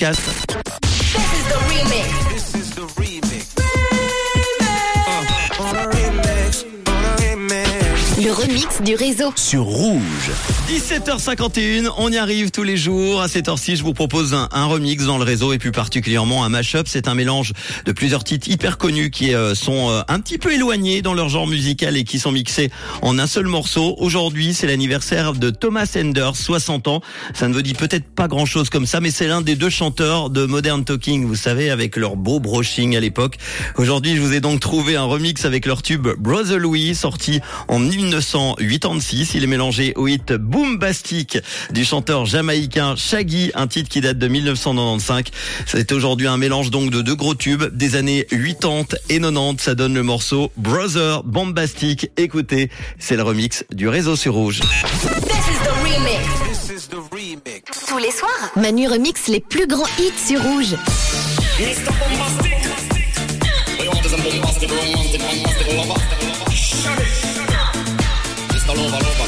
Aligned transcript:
podcast. 0.00 0.46
This 0.80 2.54
is 2.54 2.74
the 2.74 2.84
remix. 2.88 3.09
Le 8.30 8.36
remix 8.36 8.80
du 8.82 8.94
réseau. 8.94 9.32
Sur 9.34 9.64
Rouge. 9.64 10.30
17h51, 10.68 11.90
on 11.98 12.12
y 12.12 12.16
arrive 12.16 12.52
tous 12.52 12.62
les 12.62 12.76
jours. 12.76 13.20
À 13.22 13.26
cette 13.26 13.48
heure-ci, 13.48 13.74
je 13.74 13.82
vous 13.82 13.92
propose 13.92 14.34
un, 14.34 14.48
un 14.52 14.66
remix 14.66 15.04
dans 15.04 15.18
le 15.18 15.24
réseau 15.24 15.52
et 15.52 15.58
plus 15.58 15.72
particulièrement 15.72 16.44
un 16.44 16.48
mashup. 16.48 16.86
C'est 16.86 17.08
un 17.08 17.16
mélange 17.16 17.52
de 17.86 17.90
plusieurs 17.90 18.22
titres 18.22 18.48
hyper 18.48 18.78
connus 18.78 19.10
qui 19.10 19.34
euh, 19.34 19.56
sont 19.56 19.90
euh, 19.90 20.02
un 20.06 20.20
petit 20.20 20.38
peu 20.38 20.52
éloignés 20.52 21.02
dans 21.02 21.12
leur 21.12 21.28
genre 21.28 21.48
musical 21.48 21.96
et 21.96 22.04
qui 22.04 22.20
sont 22.20 22.30
mixés 22.30 22.70
en 23.02 23.18
un 23.18 23.26
seul 23.26 23.46
morceau. 23.46 23.96
Aujourd'hui, 23.98 24.54
c'est 24.54 24.68
l'anniversaire 24.68 25.32
de 25.32 25.50
Thomas 25.50 25.90
Enders, 25.96 26.36
60 26.36 26.86
ans. 26.86 27.00
Ça 27.34 27.48
ne 27.48 27.52
vous 27.52 27.62
dit 27.62 27.74
peut-être 27.74 28.08
pas 28.14 28.28
grand-chose 28.28 28.70
comme 28.70 28.86
ça, 28.86 29.00
mais 29.00 29.10
c'est 29.10 29.26
l'un 29.26 29.40
des 29.40 29.56
deux 29.56 29.70
chanteurs 29.70 30.30
de 30.30 30.46
Modern 30.46 30.84
Talking, 30.84 31.26
vous 31.26 31.34
savez, 31.34 31.68
avec 31.68 31.96
leur 31.96 32.14
beau 32.14 32.38
brushing 32.38 32.96
à 32.96 33.00
l'époque. 33.00 33.38
Aujourd'hui, 33.74 34.14
je 34.14 34.20
vous 34.20 34.34
ai 34.34 34.40
donc 34.40 34.60
trouvé 34.60 34.94
un 34.94 35.02
remix 35.02 35.44
avec 35.44 35.66
leur 35.66 35.82
tube 35.82 36.06
Brother 36.16 36.60
Louis, 36.60 36.94
sorti 36.94 37.40
en 37.66 37.80
1986. 38.20 39.34
Il 39.34 39.44
est 39.44 39.46
mélangé 39.46 39.92
au 39.96 40.06
hit 40.06 40.32
Boombastic 40.32 41.38
du 41.70 41.84
chanteur 41.84 42.26
jamaïcain 42.26 42.94
Shaggy, 42.96 43.50
un 43.54 43.66
titre 43.66 43.88
qui 43.88 44.00
date 44.00 44.18
de 44.18 44.28
1995. 44.28 45.24
C'est 45.66 45.92
aujourd'hui 45.92 46.26
un 46.26 46.36
mélange 46.36 46.70
donc 46.70 46.90
de 46.90 47.02
deux 47.02 47.14
gros 47.14 47.34
tubes 47.34 47.64
des 47.74 47.96
années 47.96 48.26
80 48.30 48.96
et 49.08 49.20
90. 49.20 49.62
Ça 49.62 49.74
donne 49.74 49.94
le 49.94 50.02
morceau 50.02 50.52
Brother 50.56 51.22
Bombastic. 51.24 52.10
Écoutez, 52.16 52.70
c'est 52.98 53.16
le 53.16 53.22
remix 53.22 53.64
du 53.72 53.88
réseau 53.88 54.16
sur 54.16 54.34
Rouge. 54.34 54.60
Tous 57.88 57.98
les 57.98 58.10
soirs, 58.10 58.50
Manu 58.56 58.88
remix 58.88 59.28
les 59.28 59.40
plus 59.40 59.66
grands 59.66 59.88
hits 59.98 60.12
sur 60.26 60.42
Rouge. 60.42 60.76
Mr. 61.58 61.92
Bombastic. 62.00 62.50
Mr. 68.70 68.78
Lover, 68.78 69.02
lover. 69.02 69.26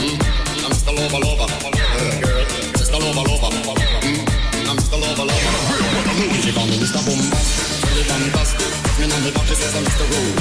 Mm. 0.00 0.64
I'm 0.64 0.72
Mr. 0.72 0.96
Lover, 0.96 1.20
lover. 1.20 1.44
Uh, 1.44 2.20
girl. 2.24 2.44
Mr. 2.72 2.96
Lover, 2.96 3.24
lover. 3.28 3.52
Mm. 4.00 4.24
I'm 4.64 4.76
Mr. 4.78 4.96
Lover, 4.96 5.24
lover. 5.28 5.52
She 6.40 6.52
call 6.52 6.66
me 6.66 6.78
Mr. 6.78 7.04
Bombastic. 7.04 7.84
Really 7.84 8.04
fantastic. 8.08 8.64
Me 8.98 9.30
back, 9.30 9.44
she 9.44 9.54
says 9.56 9.76
I'm 9.76 9.84
Mr. 9.84 10.08
Rude. 10.08 10.40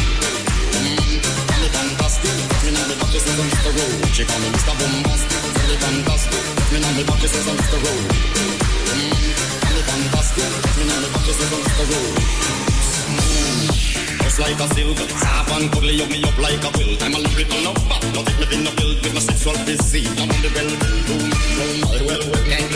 Mm. 0.80 1.20
Call 1.52 1.68
fantastic. 1.76 2.32
Me 2.64 2.72
me 2.72 2.96
back, 2.96 3.12
says 3.12 3.36
I'm 3.36 3.50
Mr. 3.52 3.70
Rude. 3.76 4.16
She 4.16 4.24
call 4.24 4.40
me 4.40 4.48
Mr. 4.48 4.74
Bombastic. 4.80 5.44
Really 5.60 5.78
fantastic. 5.84 6.72
Me 6.72 6.80
know 6.80 6.92
me 6.96 7.04
back, 7.04 7.20
says 7.20 7.48
I'm 7.50 7.58
Mr. 7.58 7.78
Rude. 7.84 8.67
Just 14.38 14.52
like 14.52 14.70
a 14.70 14.74
silk, 14.76 14.98
soft 15.10 15.52
and 15.52 15.72
cuddly, 15.72 16.00
up 16.00 16.12
me 16.12 16.22
up 16.24 16.38
like 16.38 16.62
a 16.62 16.70
quilt. 16.70 17.02
I'm 17.02 17.16
a 17.16 17.18
lyrical 17.18 17.58
lover, 17.66 18.12
don't 18.14 18.28
take 18.28 18.38
me 18.38 18.58
in 18.58 18.64
the 18.66 18.72
build 18.78 19.02
with 19.02 19.14
my 19.16 19.20
sexual 19.20 19.58
physique. 19.66 20.14
I'm 20.14 20.30
on 20.30 20.42
the 20.46 20.54
well, 20.54 20.70
well, 20.78 21.02
boom, 21.10 21.26
boom, 21.58 21.82
well, 21.90 22.06
well, 22.06 22.22
well, 22.30 22.46
can't? 22.46 22.70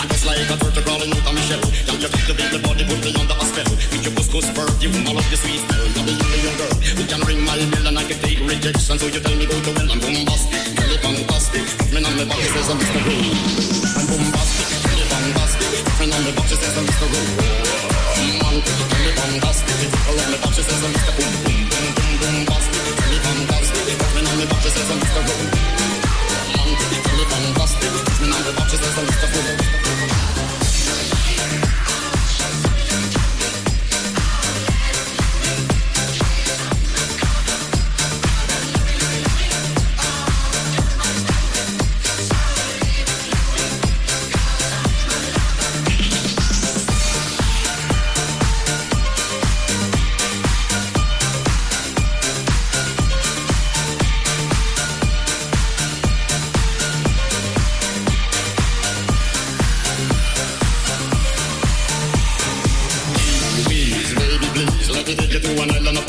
I'm 0.00 0.08
just 0.08 0.24
like 0.24 0.48
a 0.48 0.56
turtle 0.56 0.82
crawling 0.82 1.12
out 1.12 1.28
of 1.28 1.34
my 1.34 1.40
shell. 1.42 1.60
Can 1.60 2.00
you 2.00 2.08
feel 2.08 2.32
the 2.32 2.58
body 2.64 2.84
put 2.88 3.04
me 3.04 3.12
under 3.12 3.36
a 3.36 3.44
spell? 3.44 3.61
The 25.04 26.11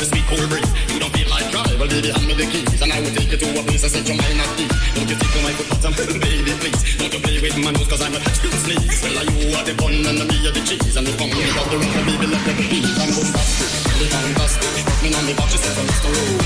of 0.04 0.10
the 0.12 0.22
cool 0.28 0.44
breeze. 0.52 0.72
You 0.92 1.00
don't 1.00 1.12
feel 1.16 1.28
like 1.32 1.48
drive, 1.48 1.78
baby, 1.80 2.10
hand 2.12 2.26
me 2.28 2.34
the 2.36 2.44
keys, 2.44 2.80
and 2.82 2.92
I 2.92 3.00
will 3.00 3.14
take 3.16 3.30
you 3.32 3.38
to 3.40 3.46
a 3.56 3.62
place 3.64 3.84
I 3.84 3.88
set 3.88 4.04
your 4.04 4.16
mind 4.20 4.36
at 4.36 4.60
ease. 4.60 4.76
Don't 4.92 5.08
you 5.08 5.16
take 5.16 5.36
my 5.40 5.52
foot 5.56 5.68
bottom, 5.72 5.92
baby, 5.96 6.52
please. 6.60 6.80
Don't 7.00 7.12
you 7.14 7.20
play 7.24 7.38
with 7.40 7.56
my 7.64 7.72
nose, 7.72 7.88
cause 7.88 8.02
I'm 8.04 8.12
a 8.12 8.20
spin 8.36 8.52
sneeze. 8.52 9.00
Well, 9.00 9.16
are 9.16 9.26
you 9.32 9.56
are 9.56 9.64
the 9.64 9.72
bun 9.80 9.96
and 10.04 10.20
me 10.28 10.36
are 10.44 10.52
the 10.52 10.62
cheese, 10.68 10.96
and 10.98 11.08
I'm 11.08 11.30
made 11.32 11.56
of 11.56 11.66
the 11.72 11.78
rock, 11.80 11.98
baby, 12.04 12.26
let 12.28 12.44
me 12.44 12.52
be. 12.68 12.78
I'm 12.84 13.10
bombastic, 13.16 13.70
really 13.88 14.08
fantastic. 14.12 14.72
Put 14.84 14.98
me 15.00 15.08
on 15.14 15.24
the 15.24 15.34
box, 15.40 15.48
she 15.52 15.58
says 15.64 15.76
I'm 15.78 15.86
Mr. 15.88 16.08
Oh, 16.12 16.36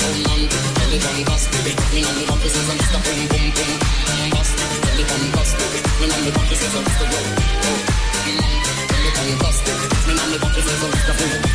romantic, 0.00 0.64
really 0.80 1.00
fantastic. 1.02 1.76
Put 1.76 1.92
me 1.92 2.00
on 2.08 2.14
the 2.16 2.24
box, 2.24 2.40
she 2.40 2.48
says 2.48 2.68
I'm 2.72 2.78
Mr. 2.78 2.98
Boom, 3.04 3.20
boom, 3.28 3.48
boom, 3.52 3.74
bombastic, 4.16 4.70
really 4.88 5.04
fantastic. 5.04 5.70
Put 5.84 5.98
me 6.00 6.06
on 6.08 6.22
the 6.24 6.30
box, 6.32 6.46
she 6.48 6.56
says 6.56 6.72
I'm 6.72 6.84
Mr. 6.88 7.04
Oh, 7.04 7.80
really 8.96 9.12
fantastic. 9.12 9.76
Put 9.76 10.06
me 10.08 10.14
on 10.16 10.30
the 10.32 10.38
box, 10.40 10.54
she 10.56 10.62
says 10.62 10.80
I'm 10.80 10.92
Mr. 10.96 11.14
Boom. 11.20 11.47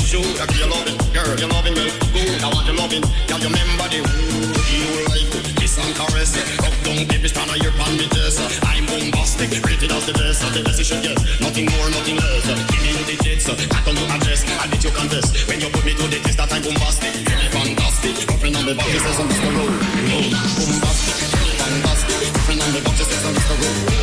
Be 0.00 0.16
it 0.16 0.24
like 0.24 0.24
you 0.24 0.24
should. 0.24 0.40
I 0.40 0.46
give 0.46 0.58
your 0.58 0.68
loving, 0.68 0.96
girl, 1.12 1.36
your 1.36 1.48
loving 1.50 1.74
well 1.74 1.90
good. 2.12 2.42
I 2.42 2.48
want 2.48 2.66
your 2.66 2.76
loving, 2.76 3.02
can't 3.28 3.42
you 3.42 3.50
remember 3.50 3.86
the 3.88 3.98
who 4.00 4.60
you 4.72 5.04
like? 5.08 5.30
Kiss 5.60 5.76
and 5.78 5.92
caress, 5.94 6.36
rub 6.60 6.74
down 6.84 7.06
baby, 7.06 7.28
stand 7.28 7.50
on 7.50 7.58
your 7.60 7.72
palm 7.76 7.96
with 7.96 8.10
this. 8.10 8.40
I'm 8.64 8.86
bombastic, 8.86 9.50
rated 9.64 9.92
as 9.92 10.06
the 10.06 10.14
best, 10.14 10.40
the 10.54 10.62
best 10.62 10.78
you 10.78 10.84
should 10.84 11.02
get. 11.02 11.16
Nothing 11.40 11.66
more, 11.68 11.88
nothing 11.90 12.16
less. 12.16 12.46
Give 12.48 12.82
me 12.82 12.92
the 12.96 13.04
digits, 13.16 13.46
back 13.68 13.86
on 13.86 13.94
the 13.94 14.04
address. 14.08 14.44
I 14.46 14.66
bet 14.68 14.82
you 14.84 14.90
confess 14.90 15.26
when 15.48 15.60
you 15.60 15.68
put 15.68 15.84
me 15.84 15.92
to 15.94 16.04
the 16.08 16.18
test 16.24 16.38
that 16.38 16.52
I'm 16.52 16.62
bombastic, 16.62 17.12
really 17.28 17.48
fantastic. 17.52 18.14
Girlfriend 18.26 18.56
on 18.56 18.64
the 18.66 18.74
box, 18.74 18.88
says 18.88 19.18
I'm 19.20 19.28
Mr. 19.28 19.50
Rowe. 19.52 19.68
Oh, 19.68 20.28
bombastic, 20.56 21.16
really 21.36 21.56
fantastic. 21.60 22.18
Girlfriend 22.32 22.62
on 22.62 22.70
the 22.72 22.80
box, 22.80 22.96
says 23.04 23.24
I'm. 23.26 23.34
Rowe. 23.36 23.40
Romantic, 23.50 23.99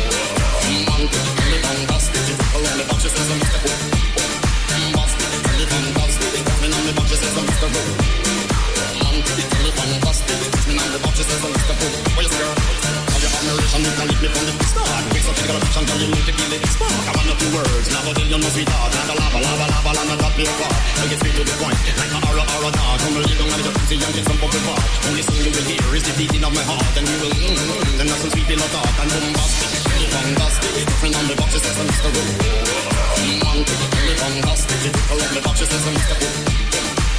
me 14.22 14.28
from 14.28 14.44
the 14.50 14.64
start. 14.66 15.02
Wait, 15.14 15.22
so 15.22 15.30
take 15.30 15.46
a 15.46 15.54
girl, 15.54 16.00
you 16.02 16.10
need 16.10 16.26
to 16.26 16.34
kill 16.34 16.52
it. 16.52 16.62
Spark, 16.74 16.90
I 16.90 17.12
want 17.14 17.30
a 17.30 17.34
few 17.38 17.50
words. 17.54 17.86
Now, 17.94 18.02
you 18.02 18.26
know, 18.26 18.50
sweetheart. 18.50 18.90
Like 18.90 19.10
a 19.10 19.14
lava, 19.14 19.38
lava, 19.38 19.66
lava, 19.70 19.90
lava, 19.94 20.14
not 20.18 20.34
be 20.34 20.42
apart. 20.42 20.74
I 20.74 21.06
get 21.06 21.18
straight 21.22 21.36
to 21.38 21.44
the 21.46 21.54
point. 21.62 21.78
Like 21.98 22.12
a 22.14 22.18
aura, 22.26 22.42
aura, 22.42 22.70
dog. 22.74 22.98
Come 22.98 23.14
down 23.14 23.50
on 23.54 23.60
your 23.62 23.74
pussy 23.78 23.94
and 23.94 24.12
get 24.14 24.24
some 24.26 24.38
bubble 24.42 24.62
bath. 24.66 25.06
Only 25.06 25.22
thing 25.22 25.38
you 25.46 25.52
will 25.54 25.66
hear 25.70 25.94
is 25.94 26.02
the 26.02 26.12
beating 26.18 26.42
of 26.42 26.50
my 26.50 26.64
heart. 26.66 26.94
And 26.98 27.06
you 27.06 27.18
will, 27.22 27.34
mm, 27.36 27.46
mm, 27.46 27.94
then 27.98 28.06
that's 28.10 28.22
some 28.26 28.32
sweet 28.34 28.48
little 28.50 28.68
talk. 28.74 28.94
And 28.98 29.10
bombastic, 29.12 29.70
fantastic. 30.10 30.86
Friend 30.98 31.14
on 31.14 31.24
the 31.30 31.36
box, 31.38 31.50
it 31.54 31.62
says 31.62 31.78
I'm 31.78 31.86
Mr. 31.86 32.10
Romantic, 32.10 33.78
really 33.94 34.16
fantastic. 34.18 34.92
All 35.14 35.20
on 35.22 35.30
the 35.30 35.42
box, 35.46 35.56
it 35.62 35.68
says 35.70 35.84
I'm 35.86 35.94
Mr. 35.94 36.14
Rowe. 36.18 36.58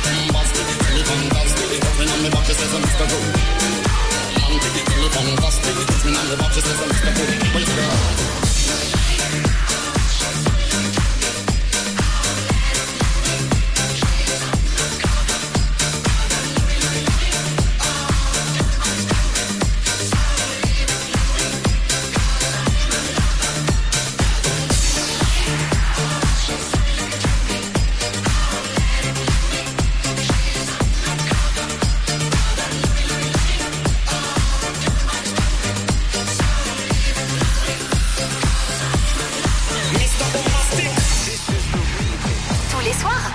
Bombastic. 0.03 0.67
Friend 0.83 2.09
me 2.09 2.15
on 2.15 2.23
me 2.23 2.29
back, 2.29 2.45
she 2.45 2.53
says, 2.53 2.73
Mr. 2.75 3.07
Good. 3.07 4.08
I'm 4.35 4.59
taking 4.59 4.85
telephone, 4.85 5.35
busting, 5.37 5.77
it's 5.77 6.05
me, 6.05 6.15
I'm 6.15 6.29
the 6.29 6.37
boxes, 6.37 6.65
I'm 6.67 6.91
stuck 6.93 7.17
in, 7.17 7.55
wait 7.55 7.67
for 7.67 8.98